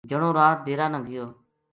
[0.09, 1.25] جنو رات ڈیرا نا گیو